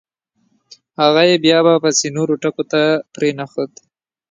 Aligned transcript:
هغه 1.01 1.21
یې 1.29 1.35
بیا 1.45 1.59
به… 1.65 1.73
پسې 1.83 2.07
نورو 2.17 2.33
ټکو 2.43 2.63
ته 2.71 2.81
پرېنښود. 3.15 3.71